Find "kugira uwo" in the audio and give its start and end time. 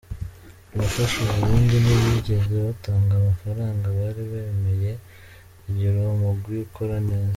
5.61-6.13